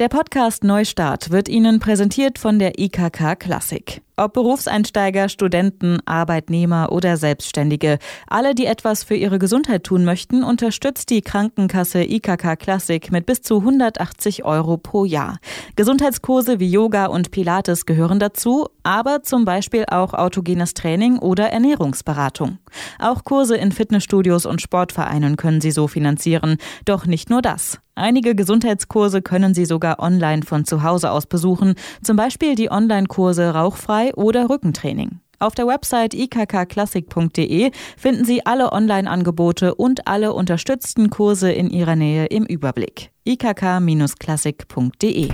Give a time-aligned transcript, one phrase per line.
[0.00, 4.00] Der Podcast Neustart wird Ihnen präsentiert von der IKK Klassik.
[4.16, 11.10] Ob Berufseinsteiger, Studenten, Arbeitnehmer oder Selbstständige, alle, die etwas für ihre Gesundheit tun möchten, unterstützt
[11.10, 15.38] die Krankenkasse IKK Classic mit bis zu 180 Euro pro Jahr.
[15.76, 22.56] Gesundheitskurse wie Yoga und Pilates gehören dazu, aber zum Beispiel auch autogenes Training oder Ernährungsberatung.
[22.98, 26.56] Auch Kurse in Fitnessstudios und Sportvereinen können Sie so finanzieren.
[26.86, 27.80] Doch nicht nur das.
[28.00, 33.50] Einige Gesundheitskurse können Sie sogar online von zu Hause aus besuchen, zum Beispiel die Online-Kurse
[33.50, 35.20] Rauchfrei oder Rückentraining.
[35.38, 42.24] Auf der Website ikkklassik.de finden Sie alle Online-Angebote und alle unterstützten Kurse in Ihrer Nähe
[42.26, 43.10] im Überblick.
[43.24, 45.32] ikk-klassik.de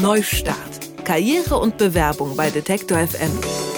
[0.00, 0.56] Neustart.
[1.04, 3.69] Karriere und Bewerbung bei Detektor FM.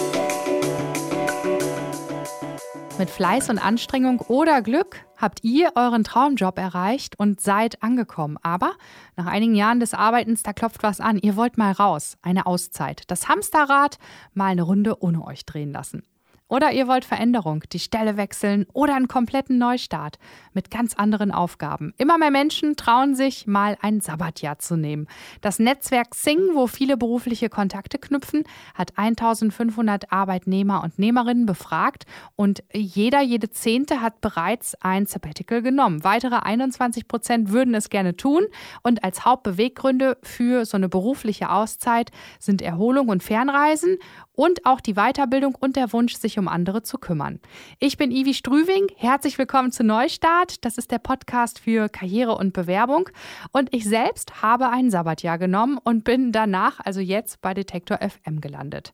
[3.03, 8.39] Mit Fleiß und Anstrengung oder Glück habt ihr euren Traumjob erreicht und seid angekommen.
[8.43, 8.77] Aber
[9.17, 11.19] nach einigen Jahren des Arbeitens, da klopft was an.
[11.19, 13.03] Ihr wollt mal raus, eine Auszeit.
[13.09, 13.99] Das Hamsterrad
[14.35, 16.05] mal eine Runde ohne euch drehen lassen.
[16.53, 20.19] Oder ihr wollt Veränderung, die Stelle wechseln oder einen kompletten Neustart
[20.53, 21.95] mit ganz anderen Aufgaben.
[21.97, 25.09] Immer mehr Menschen trauen sich, mal ein Sabbatjahr zu nehmen.
[25.41, 28.45] Das Netzwerk Sing, wo viele berufliche Kontakte knüpfen,
[28.75, 32.05] hat 1500 Arbeitnehmer und Nehmerinnen befragt
[32.37, 36.05] und jeder, jede Zehnte hat bereits ein Sabbatical genommen.
[36.05, 38.45] Weitere 21 Prozent würden es gerne tun
[38.83, 43.97] und als Hauptbeweggründe für so eine berufliche Auszeit sind Erholung und Fernreisen
[44.35, 47.41] und auch die Weiterbildung und der Wunsch, sich um andere zu kümmern.
[47.79, 48.87] Ich bin Ivi Strüving.
[48.97, 50.65] Herzlich willkommen zu Neustart.
[50.65, 53.09] Das ist der Podcast für Karriere und Bewerbung.
[53.53, 58.41] Und ich selbst habe ein Sabbatjahr genommen und bin danach, also jetzt, bei Detektor FM
[58.41, 58.93] gelandet.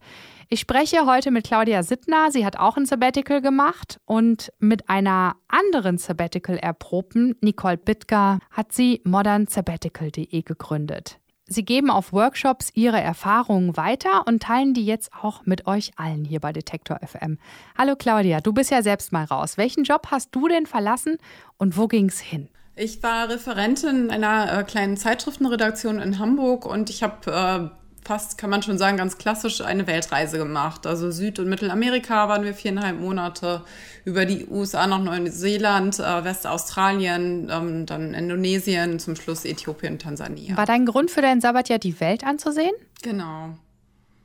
[0.48, 2.30] Ich spreche heute mit Claudia Sittner.
[2.30, 8.72] Sie hat auch ein Sabbatical gemacht und mit einer anderen Sabbatical erprobten, Nicole Bittger, hat
[8.72, 11.18] sie modernsabbatical.de gegründet.
[11.50, 16.26] Sie geben auf Workshops Ihre Erfahrungen weiter und teilen die jetzt auch mit euch allen
[16.26, 17.38] hier bei Detektor FM.
[17.76, 19.56] Hallo Claudia, du bist ja selbst mal raus.
[19.56, 21.16] Welchen Job hast du denn verlassen
[21.56, 22.48] und wo ging's hin?
[22.76, 27.77] Ich war Referentin einer äh, kleinen Zeitschriftenredaktion in Hamburg und ich habe äh,
[28.08, 30.86] fast, kann man schon sagen, ganz klassisch eine Weltreise gemacht.
[30.86, 33.62] Also Süd- und Mittelamerika waren wir viereinhalb Monate,
[34.06, 40.56] über die USA nach Neuseeland, äh, Westaustralien, ähm, dann Indonesien, zum Schluss Äthiopien, Tansania.
[40.56, 42.72] War dein Grund für dein Sabbatjahr, die Welt anzusehen?
[43.02, 43.50] Genau.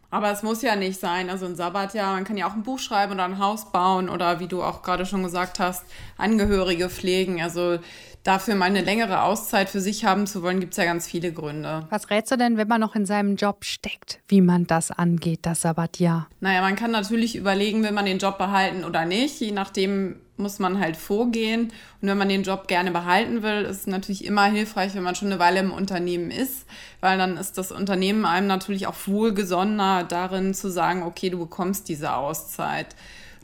[0.10, 1.30] Aber es muss ja nicht sein.
[1.30, 4.40] Also ein Sabbatjahr, man kann ja auch ein Buch schreiben oder ein Haus bauen oder
[4.40, 5.84] wie du auch gerade schon gesagt hast,
[6.18, 7.42] Angehörige pflegen.
[7.42, 7.80] Also
[8.24, 11.32] dafür mal eine längere Auszeit für sich haben zu wollen, gibt es ja ganz viele
[11.32, 11.86] Gründe.
[11.90, 15.40] Was rätst du denn, wenn man noch in seinem Job steckt, wie man das angeht,
[15.44, 16.28] das Sabbatjahr?
[16.40, 19.40] Naja, man kann natürlich überlegen, will man den Job behalten oder nicht.
[19.42, 21.72] Je nachdem muss man halt vorgehen.
[22.02, 25.16] Und wenn man den Job gerne behalten will, ist es natürlich immer hilfreich, wenn man
[25.16, 26.66] schon eine Weile im Unternehmen ist,
[27.02, 31.88] weil dann ist das Unternehmen einem natürlich auch wohlgesonnener darin zu sagen, okay, du bekommst
[31.88, 32.96] diese Auszeit.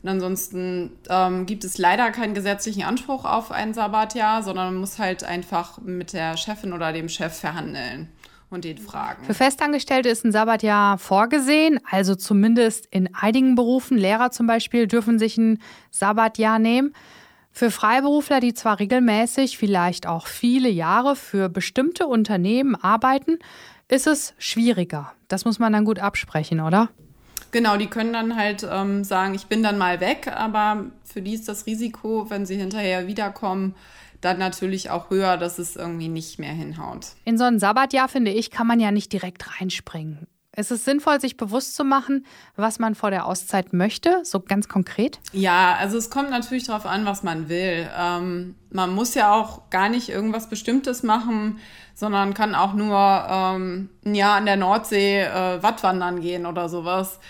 [0.02, 4.98] Und ansonsten ähm, gibt es leider keinen gesetzlichen Anspruch auf ein Sabbatjahr, sondern man muss
[4.98, 8.08] halt einfach mit der Chefin oder dem Chef verhandeln
[8.48, 9.24] und den fragen.
[9.24, 13.98] Für Festangestellte ist ein Sabbatjahr vorgesehen, also zumindest in einigen Berufen.
[13.98, 15.60] Lehrer zum Beispiel dürfen sich ein
[15.90, 16.94] Sabbatjahr nehmen.
[17.52, 23.38] Für Freiberufler, die zwar regelmäßig, vielleicht auch viele Jahre für bestimmte Unternehmen arbeiten,
[23.88, 25.12] ist es schwieriger.
[25.28, 26.88] Das muss man dann gut absprechen, oder?
[27.50, 31.34] Genau, die können dann halt ähm, sagen, ich bin dann mal weg, aber für die
[31.34, 33.74] ist das Risiko, wenn sie hinterher wiederkommen,
[34.20, 37.08] dann natürlich auch höher, dass es irgendwie nicht mehr hinhaut.
[37.24, 40.26] In so ein Sabbatjahr, finde ich, kann man ja nicht direkt reinspringen.
[40.52, 44.68] Es ist sinnvoll, sich bewusst zu machen, was man vor der Auszeit möchte, so ganz
[44.68, 45.20] konkret?
[45.32, 47.88] Ja, also es kommt natürlich darauf an, was man will.
[47.96, 51.60] Ähm, man muss ja auch gar nicht irgendwas Bestimmtes machen,
[51.94, 57.20] sondern kann auch nur ähm, ein Jahr an der Nordsee äh, Wattwandern gehen oder sowas.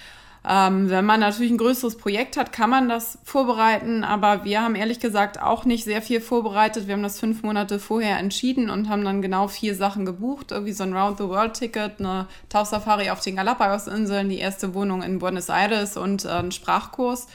[0.48, 4.74] Ähm, wenn man natürlich ein größeres Projekt hat, kann man das vorbereiten, aber wir haben
[4.74, 6.86] ehrlich gesagt auch nicht sehr viel vorbereitet.
[6.86, 10.72] Wir haben das fünf Monate vorher entschieden und haben dann genau vier Sachen gebucht, irgendwie
[10.72, 16.24] so ein Round-the-World-Ticket, eine Tauchsafari auf den Galapagos-Inseln, die erste Wohnung in Buenos Aires und
[16.24, 17.26] äh, einen Sprachkurs.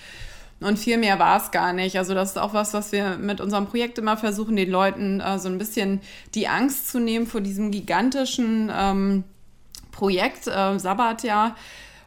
[0.59, 1.97] Und viel mehr war es gar nicht.
[1.97, 5.37] Also das ist auch was, was wir mit unserem Projekt immer versuchen, den Leuten äh,
[5.37, 6.01] so ein bisschen
[6.33, 9.25] die Angst zu nehmen vor diesem gigantischen ähm,
[9.91, 11.55] Projekt äh, Sabbatjahr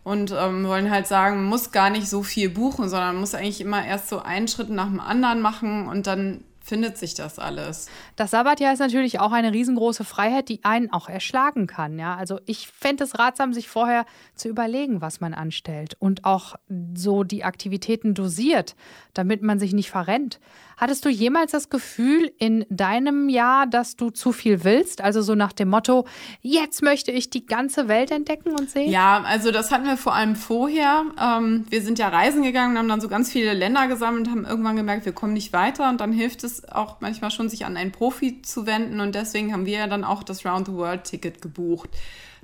[0.02, 3.34] und ähm, wollen halt sagen, man muss gar nicht so viel buchen, sondern man muss
[3.34, 7.38] eigentlich immer erst so einen Schritt nach dem anderen machen und dann findet sich das
[7.38, 7.88] alles.
[8.16, 11.98] Das Sabbatjahr ist natürlich auch eine riesengroße Freiheit, die einen auch erschlagen kann.
[11.98, 12.16] Ja?
[12.16, 14.04] Also ich fände es ratsam, sich vorher
[14.34, 16.56] zu überlegen, was man anstellt und auch
[16.94, 18.76] so die Aktivitäten dosiert,
[19.14, 20.40] damit man sich nicht verrennt.
[20.78, 25.02] Hattest du jemals das Gefühl in deinem Jahr, dass du zu viel willst?
[25.02, 26.06] Also so nach dem Motto,
[26.40, 28.88] jetzt möchte ich die ganze Welt entdecken und sehen?
[28.88, 31.04] Ja, also das hatten wir vor allem vorher.
[31.20, 34.76] Ähm, wir sind ja reisen gegangen, haben dann so ganz viele Länder gesammelt, haben irgendwann
[34.76, 37.90] gemerkt, wir kommen nicht weiter und dann hilft es auch manchmal schon, sich an einen
[37.90, 41.42] Profi zu wenden und deswegen haben wir ja dann auch das Round the World Ticket
[41.42, 41.90] gebucht.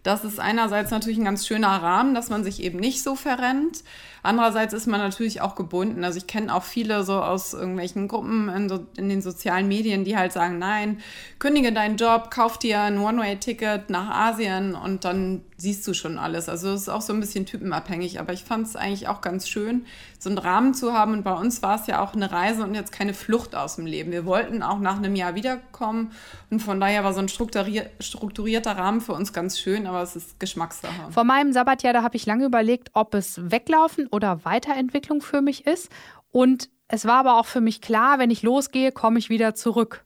[0.05, 3.83] Das ist einerseits natürlich ein ganz schöner Rahmen, dass man sich eben nicht so verrennt.
[4.23, 6.03] Andererseits ist man natürlich auch gebunden.
[6.03, 10.05] Also ich kenne auch viele so aus irgendwelchen Gruppen in, so, in, den sozialen Medien,
[10.05, 10.99] die halt sagen, nein,
[11.39, 16.49] kündige deinen Job, kauf dir ein One-Way-Ticket nach Asien und dann siehst du schon alles.
[16.49, 19.47] Also es ist auch so ein bisschen typenabhängig, aber ich fand es eigentlich auch ganz
[19.47, 19.85] schön,
[20.19, 21.13] so einen Rahmen zu haben.
[21.13, 23.85] Und bei uns war es ja auch eine Reise und jetzt keine Flucht aus dem
[23.85, 24.11] Leben.
[24.11, 26.13] Wir wollten auch nach einem Jahr wiederkommen
[26.51, 30.41] und von daher war so ein strukturierter Rahmen für uns ganz schön, aber es ist
[30.41, 31.11] Geschmackssache.
[31.11, 35.67] Vor meinem Sabbatjahr, da habe ich lange überlegt, ob es weglaufen oder Weiterentwicklung für mich
[35.67, 35.91] ist.
[36.31, 40.05] Und es war aber auch für mich klar, wenn ich losgehe, komme ich wieder zurück.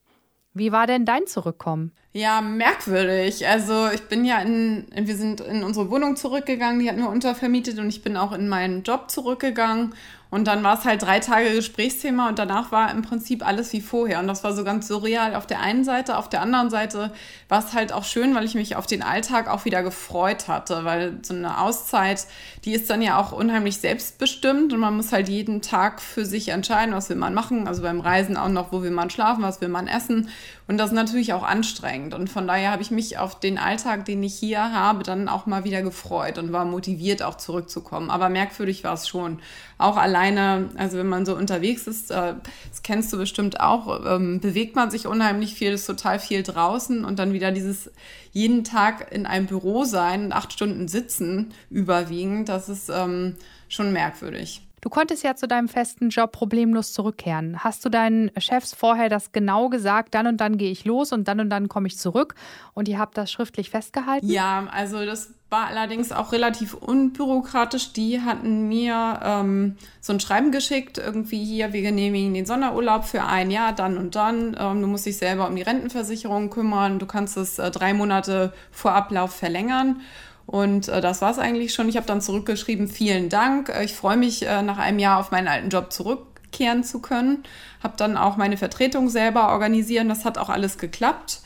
[0.54, 1.92] Wie war denn dein Zurückkommen?
[2.18, 3.46] Ja, merkwürdig.
[3.46, 7.78] Also ich bin ja in, wir sind in unsere Wohnung zurückgegangen, die hatten wir untervermietet
[7.78, 9.94] und ich bin auch in meinen Job zurückgegangen
[10.30, 13.80] und dann war es halt drei Tage Gesprächsthema und danach war im Prinzip alles wie
[13.80, 14.20] vorher.
[14.20, 16.18] Und das war so ganz surreal auf der einen Seite.
[16.18, 17.12] Auf der anderen Seite
[17.48, 20.84] war es halt auch schön, weil ich mich auf den Alltag auch wieder gefreut hatte.
[20.84, 22.26] Weil so eine Auszeit,
[22.66, 26.50] die ist dann ja auch unheimlich selbstbestimmt und man muss halt jeden Tag für sich
[26.50, 27.66] entscheiden, was will man machen.
[27.66, 30.28] Also beim Reisen auch noch, wo will man schlafen, was will man essen.
[30.66, 32.07] Und das ist natürlich auch anstrengend.
[32.14, 35.46] Und von daher habe ich mich auf den Alltag, den ich hier habe, dann auch
[35.46, 38.10] mal wieder gefreut und war motiviert, auch zurückzukommen.
[38.10, 39.40] Aber merkwürdig war es schon.
[39.78, 42.34] Auch alleine, also wenn man so unterwegs ist, äh,
[42.70, 47.04] das kennst du bestimmt auch, ähm, bewegt man sich unheimlich viel, ist total viel draußen
[47.04, 47.90] und dann wieder dieses
[48.32, 53.36] jeden Tag in einem Büro sein und acht Stunden sitzen überwiegend, das ist ähm,
[53.68, 54.67] schon merkwürdig.
[54.80, 57.62] Du konntest ja zu deinem festen Job problemlos zurückkehren.
[57.64, 61.28] Hast du deinen Chefs vorher das genau gesagt, dann und dann gehe ich los und
[61.28, 62.34] dann und dann komme ich zurück
[62.74, 64.28] und ihr habt das schriftlich festgehalten?
[64.28, 67.92] Ja, also das war allerdings auch relativ unbürokratisch.
[67.92, 73.24] Die hatten mir ähm, so ein Schreiben geschickt, irgendwie hier, wir genehmigen den Sonderurlaub für
[73.24, 74.56] ein Jahr, dann und dann.
[74.58, 78.52] Ähm, du musst dich selber um die Rentenversicherung kümmern, du kannst es äh, drei Monate
[78.70, 80.02] vor Ablauf verlängern.
[80.48, 81.90] Und äh, das war es eigentlich schon.
[81.90, 83.68] Ich habe dann zurückgeschrieben, vielen Dank.
[83.68, 87.42] Äh, ich freue mich, äh, nach einem Jahr auf meinen alten Job zurückkehren zu können.
[87.82, 90.08] Habe dann auch meine Vertretung selber organisieren.
[90.08, 91.42] Das hat auch alles geklappt.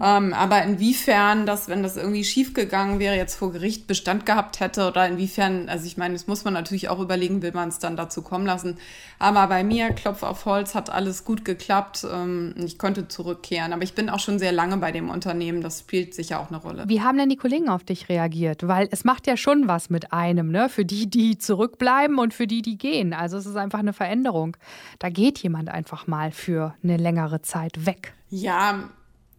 [0.00, 4.86] Ähm, aber inwiefern das, wenn das irgendwie schiefgegangen wäre, jetzt vor Gericht Bestand gehabt hätte
[4.86, 7.96] oder inwiefern, also ich meine, das muss man natürlich auch überlegen, will man es dann
[7.96, 8.76] dazu kommen lassen.
[9.18, 12.06] Aber bei mir, Klopf auf Holz, hat alles gut geklappt.
[12.10, 13.72] Ähm, ich konnte zurückkehren.
[13.72, 15.62] Aber ich bin auch schon sehr lange bei dem Unternehmen.
[15.62, 16.84] Das spielt sicher auch eine Rolle.
[16.86, 18.66] Wie haben denn die Kollegen auf dich reagiert?
[18.68, 20.68] Weil es macht ja schon was mit einem, ne?
[20.68, 23.12] Für die, die zurückbleiben und für die, die gehen.
[23.12, 24.56] Also es ist einfach eine Veränderung.
[24.98, 28.12] Da geht jemand einfach mal für eine längere Zeit weg.
[28.30, 28.90] Ja,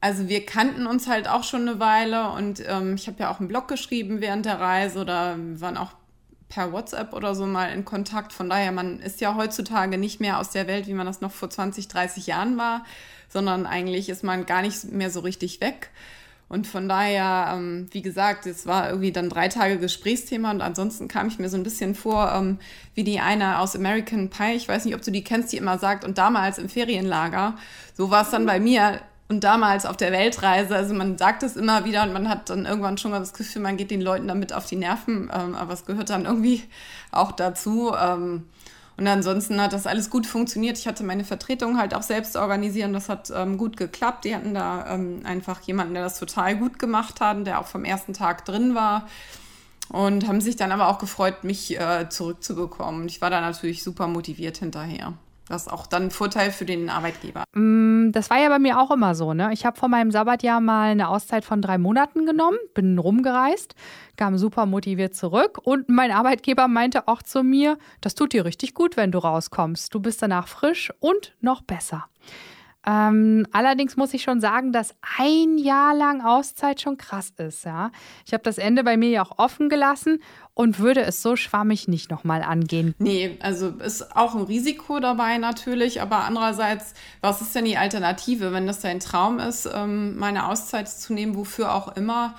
[0.01, 3.39] also wir kannten uns halt auch schon eine Weile und ähm, ich habe ja auch
[3.39, 5.91] einen Blog geschrieben während der Reise oder waren auch
[6.47, 8.33] per WhatsApp oder so mal in Kontakt.
[8.33, 11.31] Von daher, man ist ja heutzutage nicht mehr aus der Welt, wie man das noch
[11.31, 12.85] vor 20, 30 Jahren war,
[13.27, 15.91] sondern eigentlich ist man gar nicht mehr so richtig weg.
[16.47, 21.07] Und von daher, ähm, wie gesagt, es war irgendwie dann drei Tage Gesprächsthema und ansonsten
[21.07, 22.57] kam ich mir so ein bisschen vor, ähm,
[22.95, 25.77] wie die eine aus American Pie, ich weiß nicht, ob du die kennst, die immer
[25.77, 27.55] sagt, und damals im Ferienlager,
[27.93, 31.55] so war es dann bei mir, und damals auf der Weltreise, also man sagt es
[31.55, 34.27] immer wieder und man hat dann irgendwann schon mal das Gefühl, man geht den Leuten
[34.27, 36.63] damit auf die Nerven, ähm, aber es gehört dann irgendwie
[37.11, 37.93] auch dazu.
[37.93, 38.45] Ähm,
[38.97, 40.77] und ansonsten hat das alles gut funktioniert.
[40.77, 42.91] Ich hatte meine Vertretung halt auch selbst organisieren.
[42.91, 44.25] Das hat ähm, gut geklappt.
[44.25, 47.85] Die hatten da ähm, einfach jemanden, der das total gut gemacht hat, der auch vom
[47.85, 49.07] ersten Tag drin war.
[49.87, 53.07] Und haben sich dann aber auch gefreut, mich äh, zurückzubekommen.
[53.07, 55.13] Ich war da natürlich super motiviert hinterher.
[55.49, 57.43] Das ist auch dann ein Vorteil für den Arbeitgeber.
[57.55, 59.33] Mm, das war ja bei mir auch immer so.
[59.33, 59.51] Ne?
[59.53, 63.75] Ich habe vor meinem Sabbatjahr mal eine Auszeit von drei Monaten genommen, bin rumgereist,
[64.17, 68.73] kam super motiviert zurück und mein Arbeitgeber meinte auch zu mir, das tut dir richtig
[68.73, 69.93] gut, wenn du rauskommst.
[69.93, 72.05] Du bist danach frisch und noch besser.
[72.89, 77.63] Ähm, allerdings muss ich schon sagen, dass ein Jahr lang Auszeit schon krass ist.
[77.63, 77.91] Ja?
[78.25, 80.23] Ich habe das Ende bei mir ja auch offen gelassen
[80.55, 82.95] und würde es so schwammig nicht nochmal angehen.
[82.97, 88.53] Nee, also ist auch ein Risiko dabei natürlich, aber andererseits, was ist denn die Alternative,
[88.53, 92.33] wenn das dein Traum ist, ähm, meine Auszeit zu nehmen, wofür auch immer?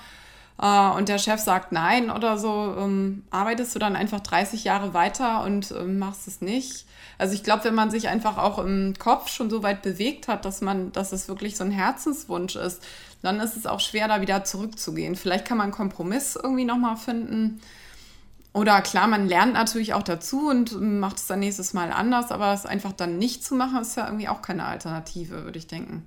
[0.59, 4.93] Äh, und der Chef sagt nein oder so, ähm, arbeitest du dann einfach 30 Jahre
[4.93, 6.85] weiter und ähm, machst es nicht.
[7.17, 10.43] Also ich glaube, wenn man sich einfach auch im Kopf schon so weit bewegt hat,
[10.45, 12.83] dass man, dass es wirklich so ein Herzenswunsch ist,
[13.21, 15.15] dann ist es auch schwer, da wieder zurückzugehen.
[15.15, 17.61] Vielleicht kann man einen Kompromiss irgendwie nochmal finden.
[18.53, 22.53] Oder klar, man lernt natürlich auch dazu und macht es dann nächstes Mal anders, aber
[22.53, 26.05] es einfach dann nicht zu machen, ist ja irgendwie auch keine Alternative, würde ich denken.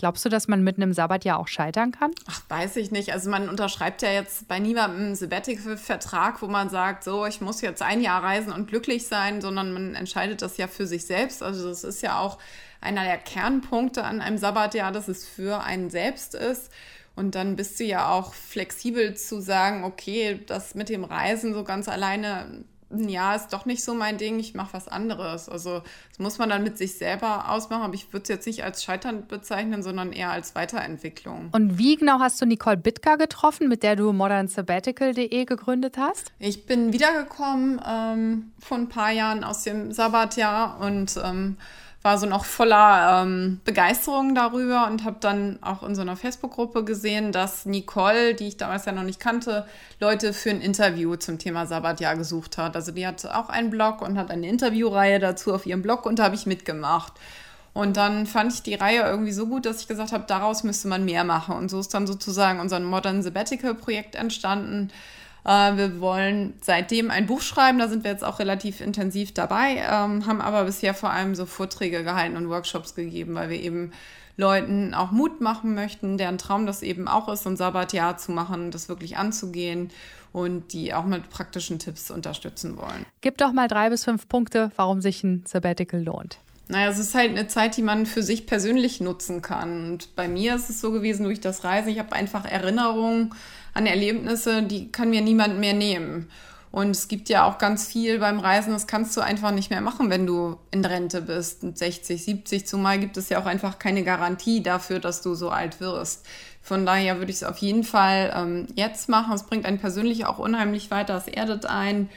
[0.00, 2.12] Glaubst du, dass man mit einem Sabbatjahr auch scheitern kann?
[2.26, 3.12] Ach, weiß ich nicht.
[3.12, 7.60] Also man unterschreibt ja jetzt bei niemandem einen Sabbatical-Vertrag, wo man sagt, so, ich muss
[7.60, 11.42] jetzt ein Jahr reisen und glücklich sein, sondern man entscheidet das ja für sich selbst.
[11.42, 12.38] Also das ist ja auch
[12.80, 16.70] einer der Kernpunkte an einem Sabbatjahr, dass es für einen selbst ist.
[17.14, 21.62] Und dann bist du ja auch flexibel zu sagen, okay, das mit dem Reisen so
[21.62, 25.48] ganz alleine ja, ist doch nicht so mein Ding, ich mache was anderes.
[25.48, 28.64] Also das muss man dann mit sich selber ausmachen, aber ich würde es jetzt nicht
[28.64, 31.50] als Scheitern bezeichnen, sondern eher als Weiterentwicklung.
[31.52, 36.32] Und wie genau hast du Nicole Bittger getroffen, mit der du modernsabbatical.de gegründet hast?
[36.38, 41.56] Ich bin wiedergekommen ähm, vor ein paar Jahren aus dem Sabbatjahr und ähm,
[42.02, 46.82] war so noch voller ähm, Begeisterung darüber und habe dann auch in so einer Facebook-Gruppe
[46.84, 49.66] gesehen, dass Nicole, die ich damals ja noch nicht kannte,
[50.00, 52.74] Leute für ein Interview zum Thema Sabbatjahr gesucht hat.
[52.74, 56.18] Also die hat auch einen Blog und hat eine Interviewreihe dazu auf ihrem Blog und
[56.18, 57.12] da habe ich mitgemacht.
[57.72, 60.88] Und dann fand ich die Reihe irgendwie so gut, dass ich gesagt habe, daraus müsste
[60.88, 61.54] man mehr machen.
[61.54, 64.90] Und so ist dann sozusagen unser Modern Sabbatical Projekt entstanden
[65.44, 70.26] wir wollen seitdem ein Buch schreiben, da sind wir jetzt auch relativ intensiv dabei, ähm,
[70.26, 73.92] haben aber bisher vor allem so Vorträge gehalten und Workshops gegeben, weil wir eben
[74.36, 78.70] Leuten auch Mut machen möchten, deren Traum das eben auch ist, ein Sabbatjahr zu machen,
[78.70, 79.90] das wirklich anzugehen
[80.32, 83.04] und die auch mit praktischen Tipps unterstützen wollen.
[83.20, 86.38] Gib doch mal drei bis fünf Punkte, warum sich ein Sabbatical lohnt.
[86.70, 89.90] Naja, es ist halt eine Zeit, die man für sich persönlich nutzen kann.
[89.90, 93.34] Und bei mir ist es so gewesen durch das Reisen, ich habe einfach Erinnerungen
[93.74, 96.30] an Erlebnisse, die kann mir niemand mehr nehmen.
[96.70, 99.80] Und es gibt ja auch ganz viel beim Reisen, das kannst du einfach nicht mehr
[99.80, 101.64] machen, wenn du in Rente bist.
[101.64, 105.50] Und 60, 70 zumal gibt es ja auch einfach keine Garantie dafür, dass du so
[105.50, 106.24] alt wirst.
[106.62, 109.32] Von daher würde ich es auf jeden Fall ähm, jetzt machen.
[109.32, 112.08] Es bringt einen persönlich auch unheimlich weiter, es erdet ein.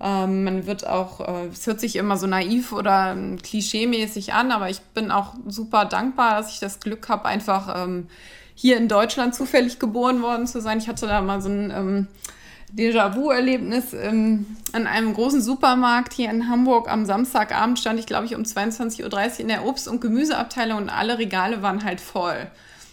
[0.00, 4.52] Ähm, man wird auch, äh, es hört sich immer so naiv oder ähm, klischeemäßig an,
[4.52, 8.06] aber ich bin auch super dankbar, dass ich das Glück habe, einfach ähm,
[8.54, 10.78] hier in Deutschland zufällig geboren worden zu sein.
[10.78, 12.06] Ich hatte da mal so ein ähm,
[12.76, 16.88] Déjà-vu-Erlebnis ähm, an einem großen Supermarkt hier in Hamburg.
[16.90, 20.90] Am Samstagabend stand ich, glaube ich, um 22.30 Uhr in der Obst- und Gemüseabteilung und
[20.90, 22.46] alle Regale waren halt voll.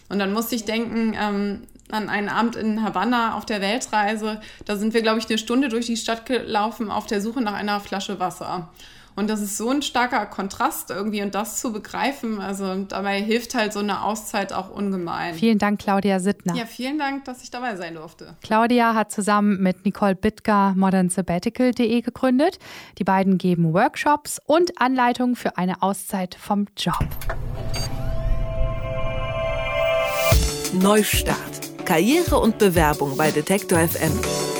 [0.08, 4.40] Und dann musste ich denken ähm, an einen Abend in Havanna auf der Weltreise.
[4.64, 7.54] Da sind wir, glaube ich, eine Stunde durch die Stadt gelaufen auf der Suche nach
[7.54, 8.68] einer Flasche Wasser.
[9.16, 13.54] Und das ist so ein starker Kontrast irgendwie und das zu begreifen, also dabei hilft
[13.54, 15.34] halt so eine Auszeit auch ungemein.
[15.34, 16.54] Vielen Dank, Claudia Sittner.
[16.54, 18.36] Ja, vielen Dank, dass ich dabei sein durfte.
[18.42, 22.58] Claudia hat zusammen mit Nicole Bittger modernsabbatical.de gegründet.
[22.98, 27.06] Die beiden geben Workshops und Anleitungen für eine Auszeit vom Job.
[30.74, 31.65] Neustart.
[31.86, 34.55] Karriere und Bewerbung bei Detektor FM.